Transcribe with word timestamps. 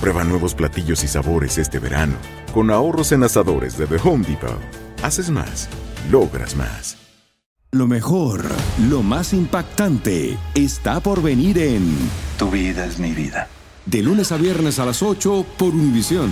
Prueba 0.00 0.24
nuevos 0.24 0.54
platillos 0.54 1.02
y 1.04 1.08
sabores 1.08 1.58
este 1.58 1.78
verano, 1.78 2.16
con 2.52 2.70
ahorros 2.70 3.12
en 3.12 3.22
asadores 3.22 3.78
de 3.78 3.86
The 3.86 3.96
Home 4.04 4.26
Depot. 4.26 4.60
Haces 5.02 5.30
más, 5.30 5.68
logras 6.10 6.54
más. 6.54 6.96
Lo 7.72 7.86
mejor, 7.86 8.44
lo 8.88 9.02
más 9.02 9.32
impactante, 9.32 10.38
está 10.54 11.00
por 11.00 11.22
venir 11.22 11.58
en 11.58 11.94
Tu 12.38 12.50
vida 12.50 12.86
es 12.86 12.98
mi 12.98 13.12
vida. 13.12 13.48
De 13.86 14.02
lunes 14.02 14.32
a 14.32 14.36
viernes 14.36 14.78
a 14.78 14.86
las 14.86 15.02
8 15.02 15.44
por 15.58 15.74
Univisión. 15.74 16.30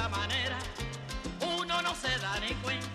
Esa 0.00 0.08
manera, 0.08 0.58
uno 1.58 1.82
no 1.82 1.94
se 1.94 2.08
da 2.20 2.40
ni 2.40 2.54
cuenta. 2.62 2.89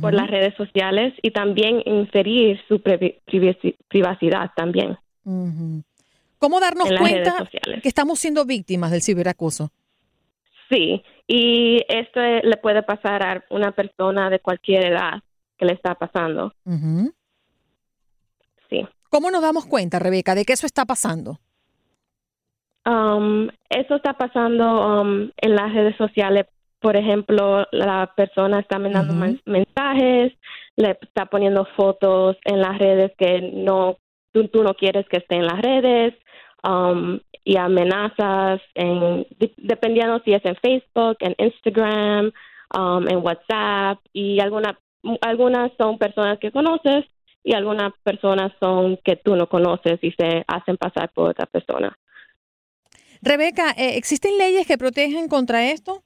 por 0.00 0.14
las 0.14 0.30
redes 0.30 0.54
sociales 0.56 1.12
y 1.22 1.32
también 1.32 1.82
inferir 1.84 2.58
su 2.68 2.80
privacidad 3.88 4.50
también. 4.56 4.96
¿Cómo 6.38 6.60
darnos 6.60 6.88
cuenta 6.98 7.48
que 7.82 7.88
estamos 7.88 8.18
siendo 8.18 8.44
víctimas 8.44 8.90
del 8.90 9.02
ciberacoso? 9.02 9.70
Sí, 10.70 11.02
y 11.26 11.84
esto 11.88 12.20
eh, 12.20 12.40
le 12.42 12.56
puede 12.56 12.82
pasar 12.82 13.22
a 13.22 13.44
una 13.50 13.72
persona 13.72 14.30
de 14.30 14.40
cualquier 14.40 14.86
edad 14.86 15.22
que 15.58 15.66
le 15.66 15.74
está 15.74 15.94
pasando. 15.94 16.54
Sí. 18.70 18.88
¿Cómo 19.10 19.30
nos 19.30 19.42
damos 19.42 19.66
cuenta, 19.66 19.98
Rebeca, 19.98 20.34
de 20.34 20.46
que 20.46 20.54
eso 20.54 20.64
está 20.64 20.86
pasando? 20.86 21.38
Um, 22.84 23.48
eso 23.70 23.94
está 23.94 24.14
pasando 24.14 24.64
um, 24.86 25.30
en 25.36 25.54
las 25.54 25.72
redes 25.72 25.96
sociales. 25.96 26.46
Por 26.80 26.96
ejemplo, 26.96 27.64
la 27.70 28.12
persona 28.16 28.58
está 28.58 28.78
mandando 28.78 29.14
men- 29.14 29.40
mensajes, 29.46 30.32
le 30.76 30.98
está 31.00 31.26
poniendo 31.26 31.64
fotos 31.76 32.36
en 32.44 32.60
las 32.60 32.76
redes 32.78 33.12
que 33.16 33.40
no 33.54 33.98
tú, 34.32 34.48
tú 34.48 34.64
no 34.64 34.74
quieres 34.74 35.06
que 35.08 35.18
esté 35.18 35.36
en 35.36 35.46
las 35.46 35.60
redes 35.60 36.14
um, 36.64 37.20
y 37.44 37.56
amenazas 37.56 38.60
en 38.74 39.26
de- 39.38 39.54
dependiendo 39.58 40.20
si 40.24 40.32
es 40.32 40.44
en 40.44 40.56
Facebook, 40.56 41.18
en 41.20 41.36
Instagram, 41.38 42.32
um, 42.76 43.08
en 43.08 43.18
WhatsApp 43.18 44.00
y 44.12 44.40
alguna, 44.40 44.76
algunas 45.20 45.70
son 45.78 45.98
personas 45.98 46.38
que 46.40 46.50
conoces 46.50 47.04
y 47.44 47.54
algunas 47.54 47.92
personas 48.02 48.52
son 48.58 48.96
que 49.04 49.16
tú 49.16 49.36
no 49.36 49.48
conoces 49.48 49.98
y 50.02 50.10
se 50.12 50.44
hacen 50.48 50.76
pasar 50.76 51.10
por 51.12 51.30
otra 51.30 51.46
persona. 51.46 51.96
Rebeca, 53.22 53.70
eh, 53.70 53.96
¿existen 53.96 54.36
leyes 54.36 54.66
que 54.66 54.76
protegen 54.76 55.28
contra 55.28 55.70
esto? 55.70 56.02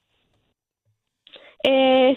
Eh, 1.63 2.15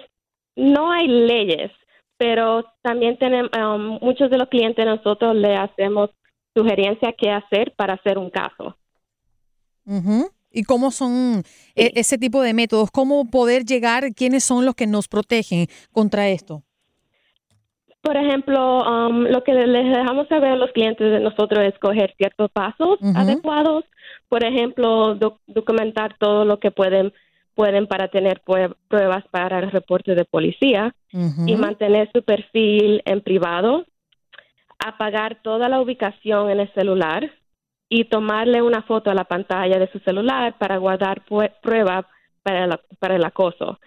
no 0.57 0.93
hay 0.93 1.09
leyes, 1.09 1.73
pero 2.19 2.65
también 2.83 3.19
tenemos 3.19 3.51
um, 3.57 3.99
muchos 4.03 4.31
de 4.31 4.37
los 4.37 4.49
clientes 4.49 4.85
nosotros 4.85 5.35
le 5.35 5.55
hacemos 5.55 6.11
sugerencia 6.55 7.15
qué 7.17 7.31
hacer 7.31 7.73
para 7.77 7.95
hacer 7.95 8.19
un 8.19 8.29
caso. 8.29 8.77
Ujú. 9.87 10.31
¿Y 10.53 10.65
cómo 10.65 10.91
son 10.91 11.43
e- 11.75 11.93
ese 11.95 12.19
tipo 12.19 12.43
de 12.43 12.53
métodos? 12.53 12.91
¿Cómo 12.91 13.25
poder 13.31 13.65
llegar? 13.65 14.13
¿Quiénes 14.15 14.45
son 14.45 14.67
los 14.67 14.75
que 14.75 14.87
nos 14.87 15.09
protegen 15.09 15.69
contra 15.93 16.29
esto? 16.29 16.63
Por 18.03 18.17
ejemplo, 18.17 18.83
um, 18.83 19.25
lo 19.25 19.45
que 19.45 19.53
les 19.53 19.97
dejamos 19.97 20.27
saber 20.29 20.53
a 20.53 20.57
los 20.57 20.73
clientes 20.73 21.11
de 21.11 21.21
nosotros 21.21 21.65
es 21.65 21.79
coger 21.79 22.15
ciertos 22.17 22.51
pasos 22.51 22.99
adecuados. 23.15 23.85
Por 24.31 24.43
ejemplo, 24.45 25.15
doc- 25.17 25.41
documentar 25.47 26.17
todo 26.17 26.47
lo 26.47 26.59
que 26.59 26.71
pueden 26.71 27.13
pueden 27.55 27.87
para 27.87 28.09
tener 28.09 28.41
pruebas 28.89 29.25
para 29.31 29.59
el 29.59 29.71
reporte 29.71 30.15
de 30.15 30.25
policía 30.25 30.95
y 31.47 31.57
mantener 31.57 32.09
su 32.15 32.23
perfil 32.23 33.03
en 33.05 33.21
privado, 33.21 33.85
apagar 34.79 35.43
toda 35.43 35.69
la 35.69 35.81
ubicación 35.81 36.49
en 36.51 36.61
el 36.61 36.73
celular 36.73 37.31
y 37.89 38.05
tomarle 38.05 38.63
una 38.63 38.83
foto 38.83 39.11
a 39.11 39.15
la 39.15 39.25
pantalla 39.25 39.79
de 39.79 39.91
su 39.91 39.99
celular 39.99 40.57
para 40.59 40.77
guardar 40.79 41.23
pue- 41.27 41.53
prueba 41.61 42.07
para 42.43 42.65
el, 42.65 42.79
para 42.99 43.17
el 43.17 43.25
acoso. 43.25 43.79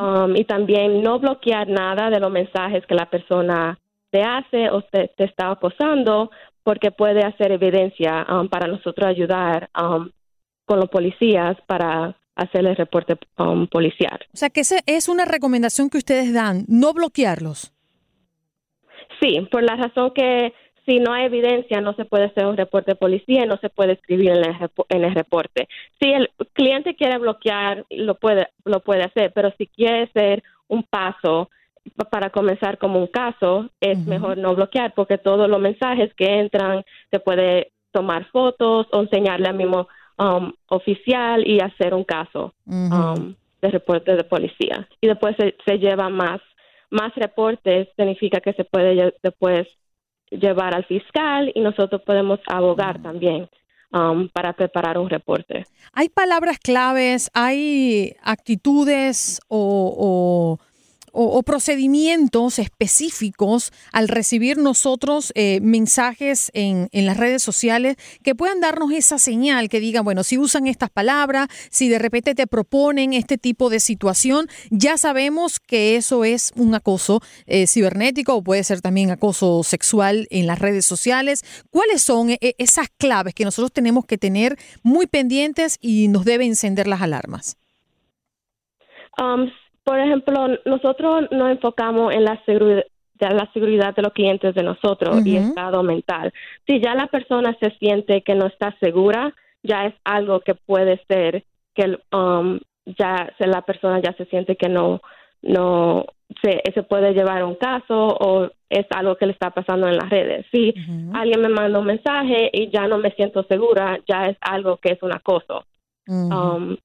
Um, 0.00 0.34
y 0.34 0.44
también 0.44 1.02
no 1.02 1.18
bloquear 1.18 1.68
nada 1.68 2.10
de 2.10 2.18
los 2.18 2.30
mensajes 2.32 2.84
que 2.86 2.94
la 2.94 3.06
persona 3.10 3.78
te 4.10 4.22
hace 4.22 4.70
o 4.70 4.82
te, 4.82 5.08
te 5.16 5.24
está 5.24 5.50
acosando 5.50 6.30
porque 6.62 6.90
puede 6.90 7.22
hacer 7.24 7.52
evidencia 7.52 8.26
um, 8.28 8.48
para 8.48 8.66
nosotros 8.66 9.06
ayudar 9.08 9.68
um, 9.80 10.10
con 10.64 10.78
los 10.80 10.88
policías 10.88 11.56
para 11.66 12.16
hacer 12.34 12.64
el 12.66 12.76
reporte 12.76 13.16
um, 13.38 13.66
policial. 13.66 14.18
O 14.32 14.36
sea, 14.36 14.50
que 14.50 14.60
esa 14.60 14.76
es 14.86 15.08
una 15.08 15.24
recomendación 15.24 15.90
que 15.90 15.98
ustedes 15.98 16.32
dan, 16.32 16.64
no 16.68 16.92
bloquearlos. 16.94 17.72
Sí, 19.20 19.46
por 19.50 19.62
la 19.62 19.76
razón 19.76 20.12
que 20.14 20.52
si 20.86 20.98
no 20.98 21.12
hay 21.12 21.26
evidencia 21.26 21.80
no 21.80 21.94
se 21.94 22.04
puede 22.04 22.24
hacer 22.24 22.46
un 22.46 22.56
reporte 22.56 22.92
de 22.92 22.96
policía 22.96 23.44
y 23.44 23.48
no 23.48 23.56
se 23.58 23.68
puede 23.70 23.92
escribir 23.92 24.30
en 24.30 24.44
el, 24.44 24.70
en 24.88 25.04
el 25.04 25.14
reporte. 25.14 25.68
Si 26.00 26.10
el 26.10 26.30
cliente 26.54 26.96
quiere 26.96 27.18
bloquear, 27.18 27.84
lo 27.90 28.16
puede, 28.16 28.48
lo 28.64 28.80
puede 28.80 29.02
hacer, 29.04 29.32
pero 29.32 29.52
si 29.58 29.66
quiere 29.68 30.04
hacer 30.04 30.42
un 30.66 30.82
paso 30.82 31.34
pa- 31.44 31.61
para 32.10 32.30
comenzar 32.30 32.78
como 32.78 32.98
un 33.00 33.06
caso, 33.08 33.68
es 33.80 33.98
mejor 34.06 34.38
no 34.38 34.54
bloquear 34.54 34.94
porque 34.94 35.18
todos 35.18 35.48
los 35.48 35.60
mensajes 35.60 36.12
que 36.14 36.38
entran 36.40 36.84
se 37.10 37.18
puede 37.20 37.72
tomar 37.90 38.24
fotos 38.30 38.86
o 38.92 39.00
enseñarle 39.02 39.48
al 39.48 39.56
mismo 39.56 39.88
um, 40.18 40.52
oficial 40.68 41.46
y 41.46 41.60
hacer 41.60 41.92
un 41.94 42.04
caso 42.04 42.54
um, 42.66 43.34
de 43.60 43.68
reporte 43.70 44.16
de 44.16 44.24
policía. 44.24 44.88
Y 45.00 45.06
después 45.08 45.36
se, 45.38 45.54
se 45.66 45.78
lleva 45.78 46.08
más, 46.08 46.40
más 46.90 47.14
reportes, 47.16 47.88
significa 47.96 48.40
que 48.40 48.52
se 48.54 48.64
puede 48.64 49.12
después 49.22 49.66
llevar 50.30 50.74
al 50.74 50.84
fiscal 50.86 51.52
y 51.54 51.60
nosotros 51.60 52.00
podemos 52.02 52.40
abogar 52.46 53.02
también 53.02 53.48
um, 53.92 54.28
para 54.28 54.52
preparar 54.54 54.96
un 54.98 55.10
reporte. 55.10 55.64
¿Hay 55.92 56.08
palabras 56.08 56.58
claves, 56.58 57.30
hay 57.34 58.14
actitudes 58.22 59.40
o, 59.48 59.58
o- 60.58 60.64
o- 61.12 61.42
procedimientos 61.42 62.58
específicos 62.58 63.72
al 63.92 64.08
recibir 64.08 64.58
nosotros 64.58 65.32
eh, 65.34 65.60
mensajes 65.60 66.50
en, 66.54 66.88
en 66.92 67.06
las 67.06 67.16
redes 67.16 67.42
sociales 67.42 67.96
que 68.22 68.34
puedan 68.34 68.60
darnos 68.60 68.92
esa 68.92 69.18
señal 69.18 69.68
que 69.68 69.80
digan, 69.80 70.04
bueno, 70.04 70.24
si 70.24 70.38
usan 70.38 70.66
estas 70.66 70.90
palabras, 70.90 71.48
si 71.70 71.88
de 71.88 71.98
repente 71.98 72.34
te 72.34 72.46
proponen 72.46 73.12
este 73.12 73.38
tipo 73.38 73.70
de 73.70 73.80
situación, 73.80 74.48
ya 74.70 74.96
sabemos 74.98 75.60
que 75.60 75.96
eso 75.96 76.24
es 76.24 76.52
un 76.56 76.74
acoso 76.74 77.20
eh, 77.46 77.66
cibernético 77.66 78.34
o 78.34 78.42
puede 78.42 78.64
ser 78.64 78.80
también 78.80 79.10
acoso 79.10 79.62
sexual 79.64 80.26
en 80.30 80.46
las 80.46 80.58
redes 80.58 80.86
sociales. 80.86 81.44
¿Cuáles 81.70 82.02
son 82.02 82.30
eh, 82.30 82.38
esas 82.58 82.88
claves 82.96 83.34
que 83.34 83.44
nosotros 83.44 83.72
tenemos 83.72 84.06
que 84.06 84.18
tener 84.18 84.56
muy 84.82 85.06
pendientes 85.06 85.78
y 85.80 86.08
nos 86.08 86.24
debe 86.24 86.44
encender 86.46 86.86
las 86.86 87.02
alarmas? 87.02 87.56
Um, 89.18 89.50
por 89.84 89.98
ejemplo, 89.98 90.48
nosotros 90.64 91.28
nos 91.30 91.50
enfocamos 91.50 92.14
en 92.14 92.24
la 92.24 92.42
seguridad 92.44 92.84
de 93.14 93.28
la 93.36 93.48
seguridad 93.52 93.94
de 93.94 94.02
los 94.02 94.12
clientes 94.12 94.52
de 94.54 94.64
nosotros 94.64 95.20
y 95.24 95.36
Ujú. 95.38 95.48
estado 95.48 95.82
mental. 95.84 96.32
Si 96.66 96.80
ya 96.80 96.94
la 96.96 97.06
persona 97.06 97.56
se 97.60 97.70
siente 97.78 98.22
que 98.22 98.34
no 98.34 98.46
está 98.46 98.76
segura, 98.80 99.32
ya 99.62 99.86
es 99.86 99.94
algo 100.02 100.40
que 100.40 100.54
puede 100.56 101.00
ser 101.06 101.44
que 101.74 101.98
um, 102.12 102.58
ya 102.84 103.32
se- 103.38 103.46
la 103.46 103.62
persona 103.62 104.00
ya 104.00 104.12
se 104.14 104.24
siente 104.26 104.56
que 104.56 104.68
no 104.68 105.00
no 105.42 106.04
se, 106.42 106.62
se 106.72 106.82
puede 106.82 107.12
llevar 107.14 107.44
un 107.44 107.54
caso 107.56 108.08
o 108.08 108.48
es 108.70 108.86
algo 108.90 109.16
que 109.16 109.26
le 109.26 109.32
está 109.32 109.50
pasando 109.50 109.86
en 109.88 109.96
las 109.96 110.08
redes. 110.10 110.46
Si 110.52 110.72
alguien 111.14 111.42
me 111.42 111.48
manda 111.48 111.78
un 111.78 111.86
mensaje 111.86 112.48
y 112.52 112.70
ya 112.70 112.86
no 112.88 112.98
me 112.98 113.10
siento 113.12 113.42
segura, 113.44 113.98
ya 114.08 114.26
es 114.28 114.36
algo 114.40 114.76
que 114.78 114.92
es 114.94 115.02
un 115.02 115.12
acoso. 115.12 115.64
Um, 116.08 116.76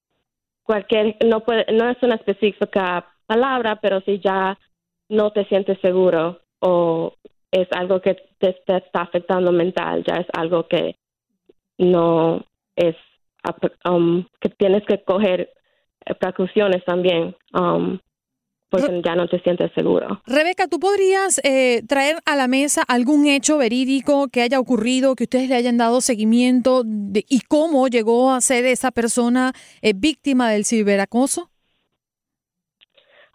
cualquier 0.67 1.15
no 1.25 1.39
puede 1.39 1.65
no 1.71 1.89
es 1.89 1.97
una 2.03 2.15
específica 2.15 3.07
palabra 3.25 3.77
pero 3.81 4.01
si 4.01 4.19
ya 4.19 4.59
no 5.09 5.31
te 5.31 5.45
sientes 5.45 5.79
seguro 5.81 6.41
o 6.59 7.13
es 7.51 7.67
algo 7.71 8.01
que 8.01 8.15
te, 8.37 8.49
está 8.67 9.01
afectando 9.01 9.51
mental 9.51 10.03
ya 10.05 10.17
es 10.17 10.27
algo 10.33 10.67
que 10.67 10.97
no 11.77 12.45
es 12.75 12.95
um, 13.89 14.25
que 14.41 14.49
tienes 14.49 14.83
que 14.85 15.01
coger 15.03 15.49
precauciones 16.19 16.83
también 16.83 17.35
um, 17.53 17.97
porque 18.69 19.01
ya 19.03 19.15
no 19.15 19.27
te 19.27 19.39
sientes 19.41 19.71
seguro 19.73 20.21
Rebeca, 20.25 20.67
¿tú 20.67 20.79
podrías 20.79 21.39
eh, 21.43 21.83
traer 21.87 22.17
a 22.25 22.35
la 22.35 22.47
mesa 22.47 22.83
algún 22.87 23.25
hecho 23.27 23.57
verídico 23.57 24.27
que 24.27 24.41
haya 24.41 24.59
ocurrido, 24.59 25.15
que 25.15 25.23
ustedes 25.23 25.47
le 25.49 25.55
hayan 25.55 25.77
dado 25.77 26.01
seguimiento 26.01 26.83
de- 26.85 27.25
y 27.29 27.39
cómo 27.47 27.87
llegó 27.87 28.31
a 28.31 28.41
ser 28.41 28.65
esa 28.65 28.91
persona 28.91 29.53
eh, 29.81 29.93
víctima 29.95 30.49
del 30.51 30.65
ciberacoso? 30.65 31.49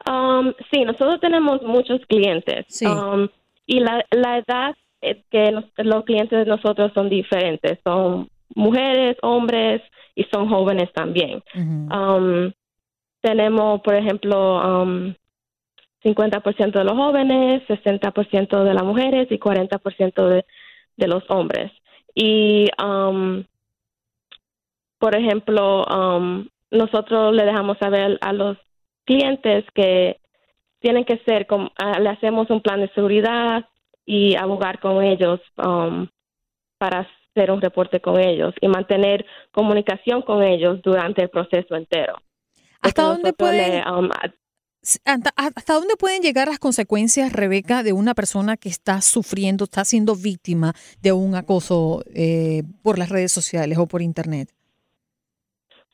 Um, 0.08 0.52
sí, 0.70 0.84
nosotros 0.84 1.20
tenemos 1.20 1.62
muchos 1.62 2.00
clientes 2.08 2.66
Sí. 2.68 2.86
Um, 2.86 3.28
y 3.66 3.78
la, 3.80 4.04
la 4.10 4.38
edad 4.38 4.74
eh, 5.00 5.22
que 5.30 5.52
los 5.52 6.04
clientes 6.04 6.38
de 6.40 6.44
nosotros 6.44 6.90
son 6.94 7.08
diferentes, 7.08 7.78
son 7.84 8.28
mujeres, 8.54 9.16
hombres 9.22 9.80
y 10.14 10.24
son 10.24 10.48
jóvenes 10.48 10.92
también. 10.92 11.42
Um, 11.56 12.52
tenemos, 13.20 13.80
por 13.82 13.94
ejemplo, 13.94 14.82
um, 14.82 15.14
50% 16.04 16.72
de 16.72 16.84
los 16.84 16.94
jóvenes, 16.94 17.62
60% 17.68 18.64
de 18.64 18.74
las 18.74 18.84
mujeres 18.84 19.28
y 19.30 19.38
40% 19.38 20.26
de, 20.28 20.44
de 20.96 21.08
los 21.08 21.22
hombres. 21.30 21.72
Y, 22.14 22.68
um, 22.82 23.44
por 24.98 25.16
ejemplo, 25.16 25.84
um, 25.84 26.48
nosotros 26.70 27.34
le 27.34 27.44
dejamos 27.44 27.78
saber 27.78 28.18
a 28.20 28.32
los 28.32 28.56
clientes 29.04 29.64
que 29.74 30.18
tienen 30.80 31.04
que 31.04 31.18
ser, 31.18 31.46
como, 31.46 31.70
ah, 31.76 31.98
le 31.98 32.10
hacemos 32.10 32.50
un 32.50 32.60
plan 32.60 32.80
de 32.80 32.88
seguridad 32.90 33.64
y 34.04 34.34
abogar 34.36 34.80
con 34.80 35.02
ellos 35.02 35.40
um, 35.56 36.08
para 36.78 37.08
hacer 37.34 37.50
un 37.50 37.60
reporte 37.60 38.00
con 38.00 38.18
ellos 38.18 38.52
y 38.60 38.68
mantener 38.68 39.24
comunicación 39.52 40.22
con 40.22 40.42
ellos 40.42 40.82
durante 40.82 41.22
el 41.22 41.30
proceso 41.30 41.76
entero. 41.76 42.16
¿Hasta 42.80 43.02
dónde 43.02 43.30
Nosotros 43.30 43.52
le, 43.52 43.82
pueden, 43.82 43.88
um, 43.88 44.10
hasta, 45.04 45.74
dónde 45.74 45.94
pueden 45.96 46.22
llegar 46.22 46.48
las 46.48 46.58
consecuencias, 46.58 47.32
Rebeca, 47.32 47.82
de 47.82 47.92
una 47.92 48.14
persona 48.14 48.56
que 48.56 48.68
está 48.68 49.00
sufriendo, 49.00 49.64
está 49.64 49.84
siendo 49.84 50.14
víctima 50.16 50.74
de 51.00 51.12
un 51.12 51.34
acoso 51.36 52.02
eh, 52.14 52.62
por 52.82 52.98
las 52.98 53.08
redes 53.08 53.30
sociales 53.32 53.78
o 53.78 53.86
por 53.86 54.02
internet? 54.02 54.48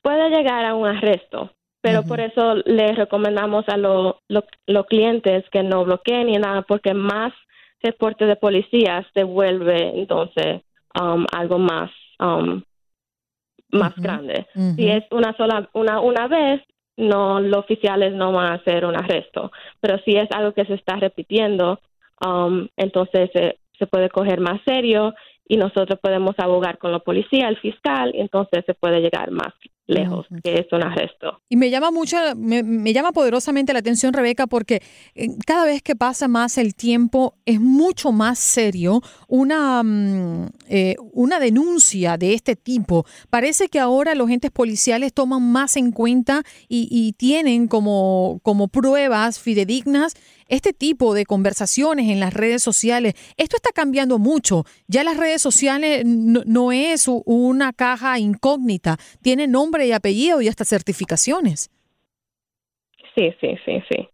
puede 0.01 0.31
llegar 0.31 0.65
a 0.65 0.75
un 0.75 0.87
arresto, 0.87 1.53
pero 1.83 2.03
por 2.03 2.21
eso 2.21 2.55
les 2.65 2.97
recomendamos 2.97 3.65
a 3.69 3.77
lo- 3.77 4.21
lo- 4.29 4.45
los 4.67 4.87
clientes 4.87 5.45
que 5.51 5.63
no 5.63 5.85
bloqueen 5.85 6.29
ni 6.29 6.39
nada, 6.39 6.63
porque 6.63 6.95
más 6.95 7.33
reporte 7.83 8.25
de 8.25 8.37
policía 8.37 9.07
se 9.13 9.25
vuelve 9.25 9.99
entonces 10.01 10.63
um, 10.99 11.27
algo 11.33 11.59
más 11.59 11.91
um, 12.21 12.63
más 13.71 13.95
grande. 13.97 14.47
Si 14.77 14.89
es 14.89 15.05
una 15.11 15.37
sola 15.37 15.69
una 15.75 16.01
una 16.01 16.27
vez, 16.27 16.63
no 16.99 17.41
los 17.41 17.61
oficiales 17.61 18.13
no 18.13 18.33
van 18.33 18.53
a 18.53 18.55
hacer 18.57 18.85
un 18.85 18.97
arresto, 18.97 19.51
pero 19.81 19.99
si 20.05 20.17
es 20.17 20.29
algo 20.33 20.53
que 20.53 20.67
se 20.67 20.75
está 20.75 20.97
repitiendo, 20.97 21.81
um, 22.25 22.69
entonces 22.77 23.31
se, 23.33 23.59
se 23.79 23.87
puede 23.87 24.11
coger 24.11 24.41
más 24.41 24.61
serio 24.67 25.15
y 25.49 25.57
nosotros 25.57 25.99
podemos 26.01 26.35
abogar 26.39 26.77
con 26.77 26.93
la 26.93 26.99
policía, 26.99 27.49
el 27.49 27.57
fiscal, 27.59 28.15
y 28.15 28.21
entonces 28.21 28.65
se 28.67 28.75
puede 28.75 29.01
llegar 29.01 29.31
más 29.31 29.55
lejos, 29.89 30.27
que 30.45 30.55
es 30.61 30.67
un 30.71 30.83
arresto. 30.83 31.41
Y 31.49 31.57
me 31.57 31.71
llama 31.71 31.91
mucho, 31.91 32.17
me, 32.37 32.63
me 32.63 32.93
llama 32.93 33.13
poderosamente 33.13 33.73
la 33.73 33.81
atención, 33.81 34.13
Rebeca, 34.13 34.47
porque 34.47 34.83
eh, 35.15 35.29
cada 35.47 35.65
vez 35.65 35.83
que 35.83 35.97
pasa 35.97 36.29
más 36.29 36.59
el 36.59 36.75
tiempo 36.75 37.35
es 37.47 37.59
mucho 37.59 38.13
más 38.13 38.39
serio 38.39 39.01
una, 39.27 39.83
mm, 39.83 40.47
eh, 40.69 40.97
una 41.13 41.41
denuncia 41.41 42.17
de 42.19 42.35
este 42.35 42.55
tipo. 42.55 43.07
Parece 43.31 43.69
que 43.69 43.81
ahora 43.81 44.15
los 44.15 44.31
entes 44.31 44.51
policiales 44.51 45.13
toman 45.13 45.43
más 45.43 45.77
en 45.77 45.91
cuenta 45.91 46.43
y, 46.69 46.89
y 46.91 47.15
tienen 47.15 47.67
como, 47.67 48.41
como 48.43 48.69
pruebas 48.69 49.41
fidedignas 49.41 50.15
este 50.49 50.73
tipo 50.73 51.15
de 51.15 51.25
conversaciones 51.25 52.11
en 52.11 52.21
las 52.21 52.35
redes 52.35 52.63
sociales. 52.63 53.15
Esto 53.37 53.57
está 53.57 53.71
cambiando 53.75 54.19
mucho. 54.19 54.65
Ya 54.87 55.05
las 55.05 55.17
redes 55.17 55.41
sociales 55.41 56.05
no, 56.05 56.43
no 56.47 56.73
es 56.73 57.09
una 57.25 57.73
caja 57.73 58.19
incógnita, 58.19 58.97
tiene 59.23 59.47
nombre 59.47 59.87
y 59.87 59.93
apellido 59.93 60.41
y 60.41 60.49
hasta 60.49 60.65
certificaciones. 60.65 61.71
Sí, 63.15 63.35
sí, 63.41 63.57
sí, 63.65 63.83
sí. 63.91 64.09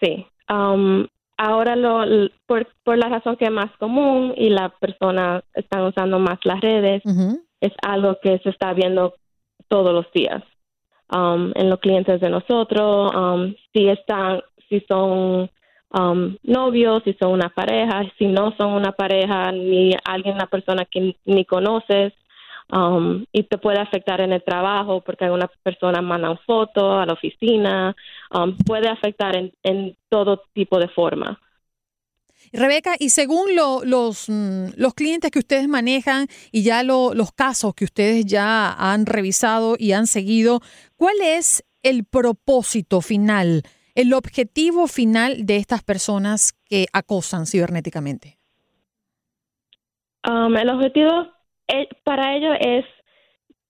Sí. 0.00 0.26
Um, 0.48 1.06
ahora, 1.36 1.76
lo, 1.76 2.28
por, 2.46 2.66
por 2.84 2.98
la 2.98 3.08
razón 3.08 3.36
que 3.36 3.46
es 3.46 3.50
más 3.50 3.70
común 3.78 4.34
y 4.36 4.50
la 4.50 4.68
persona 4.68 5.42
están 5.54 5.84
usando 5.84 6.18
más 6.18 6.38
las 6.44 6.60
redes, 6.60 7.02
es 7.60 7.72
algo 7.82 8.18
que 8.22 8.38
se 8.40 8.50
está 8.50 8.72
viendo 8.72 9.14
todos 9.68 9.92
los 9.92 10.06
días. 10.12 10.42
Um, 11.12 11.52
en 11.54 11.70
los 11.70 11.78
clientes 11.78 12.20
de 12.20 12.28
nosotros, 12.28 13.14
um, 13.14 13.54
si 13.72 13.88
están, 13.88 14.42
si 14.68 14.80
son 14.88 15.50
um, 15.92 16.36
novios, 16.42 17.02
si 17.04 17.14
son 17.14 17.32
una 17.32 17.48
pareja, 17.48 18.02
si 18.18 18.26
no 18.26 18.54
son 18.56 18.72
una 18.72 18.92
pareja, 18.92 19.52
ni 19.52 19.92
alguien, 20.04 20.34
una 20.34 20.46
persona 20.46 20.84
que 20.84 21.16
ni 21.24 21.44
conoces, 21.44 22.12
um, 22.72 23.24
y 23.32 23.44
te 23.44 23.58
puede 23.58 23.78
afectar 23.78 24.20
en 24.20 24.32
el 24.32 24.42
trabajo 24.42 25.00
porque 25.02 25.24
alguna 25.24 25.48
persona 25.62 26.02
manda 26.02 26.36
foto 26.46 26.98
a 26.98 27.06
la 27.06 27.12
oficina, 27.12 27.94
um, 28.34 28.56
puede 28.56 28.88
afectar 28.88 29.36
en, 29.36 29.52
en 29.62 29.96
todo 30.08 30.42
tipo 30.52 30.78
de 30.78 30.88
forma. 30.88 31.40
Rebeca, 32.52 32.94
y 32.98 33.10
según 33.10 33.56
lo- 33.56 33.82
los, 33.84 34.28
mm, 34.28 34.68
los 34.76 34.94
clientes 34.94 35.30
que 35.30 35.38
ustedes 35.40 35.68
manejan 35.68 36.28
y 36.52 36.62
ya 36.62 36.82
lo- 36.82 37.12
los 37.14 37.32
casos 37.32 37.74
que 37.74 37.84
ustedes 37.84 38.24
ya 38.24 38.72
han 38.72 39.06
revisado 39.06 39.74
y 39.78 39.92
han 39.92 40.06
seguido, 40.06 40.60
¿cuál 40.96 41.16
es 41.22 41.64
el 41.82 42.04
propósito 42.04 43.00
final, 43.00 43.62
el 43.96 44.12
objetivo 44.14 44.86
final 44.86 45.44
de 45.46 45.56
estas 45.56 45.82
personas 45.82 46.52
que 46.68 46.86
acosan 46.92 47.46
cibernéticamente? 47.46 48.38
Um, 50.28 50.56
el 50.56 50.68
objetivo 50.70 51.28
eh, 51.68 51.88
para 52.04 52.36
ellos 52.36 52.56
es 52.60 52.84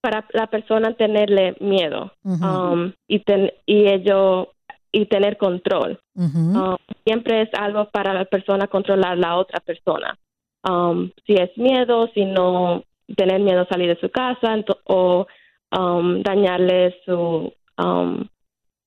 para 0.01 0.27
la 0.33 0.47
persona 0.47 0.95
tenerle 0.95 1.57
miedo 1.61 2.13
um, 2.23 2.93
y, 3.09 3.21
ten- 3.21 3.53
y 3.67 3.87
ello 3.89 4.53
y 4.93 5.07
tener 5.07 5.37
control. 5.37 5.99
Um, 6.15 6.77
siempre 7.05 7.43
es 7.43 7.49
algo 7.59 7.91
para 7.91 8.15
la 8.15 8.25
persona 8.25 8.67
controlar 8.69 9.19
la 9.19 9.37
otra 9.37 9.61
persona. 9.61 10.19
Um, 10.69 11.11
si 11.27 11.35
es 11.35 11.51
miedo, 11.57 12.09
si 12.15 12.25
no 12.25 12.85
tener 13.17 13.41
miedo 13.41 13.61
a 13.63 13.69
salir 13.69 13.89
de 13.89 14.01
su 14.01 14.09
casa 14.11 14.57
o 14.87 15.27
um, 15.77 16.23
dañarle 16.23 16.95
su 17.05 17.53
um, 17.79 18.27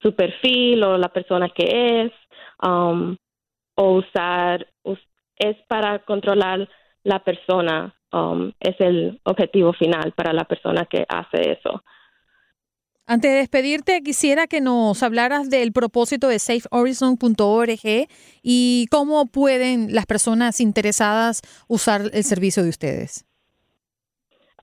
su 0.01 0.15
perfil 0.15 0.83
o 0.83 0.97
la 0.97 1.09
persona 1.09 1.49
que 1.49 2.03
es 2.05 2.11
um, 2.67 3.15
o 3.75 3.91
usar 3.97 4.67
us- 4.83 4.99
es 5.37 5.55
para 5.67 5.99
controlar 5.99 6.67
la 7.03 7.23
persona 7.23 7.95
um, 8.11 8.51
es 8.59 8.75
el 8.79 9.19
objetivo 9.23 9.73
final 9.73 10.11
para 10.13 10.33
la 10.33 10.43
persona 10.45 10.85
que 10.85 11.05
hace 11.07 11.51
eso. 11.51 11.83
Antes 13.07 13.31
de 13.31 13.37
despedirte, 13.37 14.03
quisiera 14.03 14.45
que 14.45 14.61
nos 14.61 15.01
hablaras 15.01 15.49
del 15.49 15.71
propósito 15.71 16.27
de 16.27 16.37
safehorizon.org 16.37 18.07
y 18.43 18.85
cómo 18.91 19.25
pueden 19.25 19.95
las 19.95 20.05
personas 20.05 20.61
interesadas 20.61 21.41
usar 21.67 22.01
el 22.13 22.23
servicio 22.23 22.61
de 22.61 22.69
ustedes. 22.69 23.25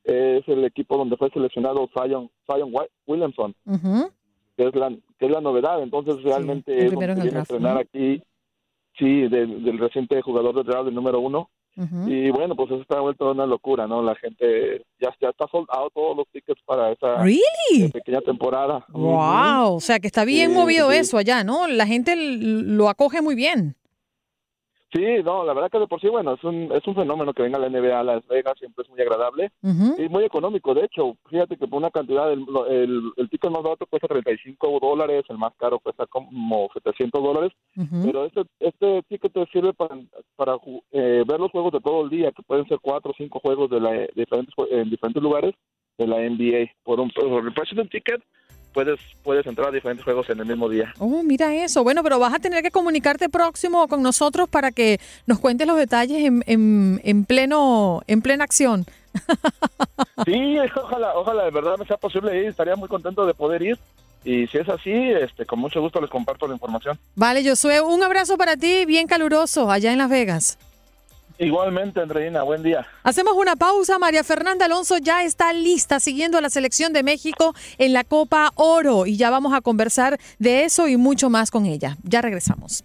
es 0.05 0.47
el 0.47 0.65
equipo 0.65 0.97
donde 0.99 1.17
fue 1.17 1.31
seleccionado 1.31 1.89
Zion, 1.95 2.31
Zion 2.47 2.71
Wi- 2.73 2.87
Williamson, 3.07 3.55
que 4.57 4.65
es 4.69 4.75
la 4.75 4.91
que 5.19 5.27
es 5.27 5.33
la 5.33 5.41
novedad. 5.41 5.83
Entonces 5.83 6.23
realmente 6.23 6.73
el 6.73 6.87
es 6.87 6.93
en 6.93 6.95
donde 6.95 7.07
el 7.07 7.17
viene 7.25 7.39
a 7.39 7.41
entrenar 7.41 7.79
aquí, 7.79 8.23
sí, 8.99 9.29
del, 9.29 9.65
del 9.65 9.79
reciente 9.79 10.21
jugador 10.23 10.55
de 10.55 10.63
draft, 10.65 10.85
del 10.85 10.95
número 10.95 11.19
uno. 11.21 11.49
Y 12.07 12.31
bueno, 12.31 12.57
pues 12.57 12.71
eso 12.71 12.81
está 12.81 13.01
vuelto 13.01 13.31
una 13.31 13.45
locura, 13.45 13.87
¿no? 13.87 14.03
La 14.03 14.15
gente 14.15 14.83
ya, 14.99 15.11
ya 15.21 15.29
está 15.29 15.47
sold 15.49 15.67
out 15.71 15.93
todos 15.93 16.17
los 16.17 16.27
tickets 16.33 16.61
para 16.65 16.91
esa 16.93 17.23
Really? 17.23 17.41
eh, 17.85 17.91
pequeña 17.93 18.23
temporada. 18.23 18.85
Wow, 18.89 19.75
o 19.75 19.81
sea 19.81 19.99
que 20.01 20.07
está 20.07 20.25
bien 20.25 20.51
Sí, 20.53 20.57
movido 20.57 20.91
sí. 20.91 20.97
eso 20.97 21.19
allá, 21.19 21.45
¿no? 21.45 21.67
La 21.67 21.87
gente 21.87 22.15
lo 22.17 22.89
acoge 22.89 23.21
muy 23.21 23.35
bien. 23.35 23.77
Sí, 24.93 25.05
no, 25.25 25.45
la 25.45 25.53
verdad 25.53 25.71
que 25.71 25.81
de 25.81 25.89
por 25.89 26.01
sí, 26.01 26.09
bueno, 26.09 26.35
es 26.35 26.45
un, 26.45 26.71
es 26.73 26.87
un 26.87 26.95
fenómeno 26.95 27.33
que 27.35 27.43
venga 27.43 27.59
la 27.59 27.69
NBA 27.69 27.99
a 27.99 28.05
Las 28.05 28.27
Vegas, 28.29 28.55
siempre 28.59 28.85
es 28.85 28.91
muy 28.91 29.01
agradable 29.01 29.51
y 29.99 30.09
muy 30.09 30.25
económico. 30.25 30.75
De 30.75 30.85
hecho, 30.85 31.17
fíjate 31.29 31.57
que 31.57 31.67
por 31.67 31.79
una 31.79 31.91
cantidad, 31.91 32.33
el, 32.33 32.47
el, 32.69 33.13
el 33.17 33.29
ticket 33.29 33.51
más 33.51 33.65
barato 33.65 33.87
cuesta 33.87 34.07
35 34.07 34.79
dólares, 34.81 35.25
el 35.29 35.39
más 35.39 35.53
caro 35.57 35.81
cuesta 35.81 36.07
como 36.07 36.69
700 36.73 37.23
dólares, 37.23 37.53
pero 38.05 38.27
este, 38.27 38.43
este 38.61 39.03
ticket 39.09 39.33
te 39.33 39.47
sirve 39.47 39.73
para, 39.73 39.99
para 40.37 40.57
eh, 40.93 41.25
ver 41.27 41.41
los 41.41 41.51
juegos 41.51 41.73
de 41.73 41.81
todo 41.81 42.05
el 42.05 42.11
día, 42.11 42.31
que 42.31 42.43
pueden 42.45 42.67
ser 42.69 42.79
cuatro 42.81 43.11
o 43.11 43.15
cinco 43.17 43.41
juegos 43.41 43.69
de, 43.71 43.81
la, 43.81 43.91
de 43.91 44.11
diferentes, 44.15 44.55
en 44.71 44.89
diferentes 44.89 45.23
lugares 45.23 45.55
de 45.99 46.07
la 46.07 46.19
NBA. 46.19 46.71
Por, 46.85 47.01
un, 47.01 47.11
por 47.11 47.45
el 47.45 47.53
precio 47.55 47.75
de 47.75 47.83
un 47.83 47.89
ticket, 47.89 48.23
puedes, 48.77 49.01
puedes 49.23 49.47
entrar 49.47 49.69
a 49.69 49.73
diferentes 49.73 50.05
juegos 50.05 50.29
en 50.29 50.39
el 50.39 50.45
mismo 50.45 50.69
día. 50.69 50.93
Oh, 50.99 51.23
mira 51.23 51.55
eso. 51.55 51.83
Bueno, 51.83 52.03
pero 52.03 52.19
vas 52.19 52.35
a 52.35 52.39
tener 52.39 52.63
que 52.63 52.71
comunicarte 52.71 53.31
próximo 53.31 53.89
con 53.89 54.03
nosotros 54.03 54.51
para 54.51 54.71
que 54.71 55.01
nos 55.25 55.39
cuentes 55.39 55.67
los 55.67 55.79
detalles 55.79 56.23
en, 56.23 56.45
en, 56.47 57.01
en 57.03 57.25
pleno 57.25 58.03
en 58.07 58.21
plena 58.21 58.45
acción. 58.45 58.85
Sí, 60.25 60.57
ojalá, 60.75 61.15
ojalá 61.15 61.45
de 61.45 61.51
verdad 61.51 61.77
me 61.79 61.85
sea 61.85 61.99
posible 61.99 62.37
ir, 62.37 62.47
estaría 62.47 62.75
muy 62.75 62.89
contento 62.89 63.27
de 63.27 63.35
poder 63.35 63.63
ir. 63.63 63.79
Y 64.25 64.47
si 64.49 64.59
es 64.59 64.69
así, 64.69 64.91
este, 64.91 65.45
con 65.47 65.59
mucho 65.59 65.81
gusto 65.81 66.01
les 66.01 66.11
comparto 66.11 66.49
la 66.49 66.55
información. 66.55 66.99
Vale, 67.15 67.49
Josué, 67.49 67.81
un 67.81 68.03
abrazo 68.03 68.37
para 68.37 68.57
ti, 68.57 68.87
bien 68.87 69.07
caluroso, 69.07 69.71
allá 69.71 69.93
en 69.93 69.99
Las 69.99 70.11
Vegas. 70.11 70.59
Igualmente, 71.39 72.01
Andreina, 72.01 72.43
buen 72.43 72.63
día. 72.63 72.87
Hacemos 73.03 73.35
una 73.35 73.57
pausa. 73.57 73.99
María 73.99 74.25
Fernanda 74.25 74.65
Alonso 74.65 74.99
ya 74.99 75.23
está 75.23 75.53
lista 75.53 76.01
siguiendo 76.01 76.39
a 76.39 76.41
la 76.41 76.51
selección 76.51 76.93
de 76.93 77.03
México 77.03 77.55
en 77.79 77.93
la 77.93 78.05
Copa 78.05 78.53
Oro 78.55 79.07
y 79.07 79.17
ya 79.17 79.31
vamos 79.31 79.53
a 79.53 79.61
conversar 79.61 80.19
de 80.39 80.65
eso 80.65 80.89
y 80.89 80.97
mucho 80.97 81.29
más 81.29 81.51
con 81.51 81.67
ella. 81.67 81.97
Ya 82.03 82.23
regresamos. 82.23 82.85